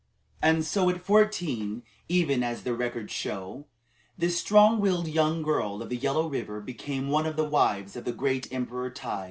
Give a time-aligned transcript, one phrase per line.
[0.41, 3.67] And so at fourteen, even as the records show,
[4.17, 8.05] this strong willed young girl of the Yellow River became one of the wives of
[8.05, 9.19] the great Emperor Tai.